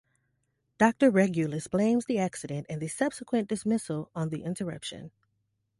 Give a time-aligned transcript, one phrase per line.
[0.79, 5.11] Doctor Regulus blames the accident, and his subsequent dismissal, on the interruption.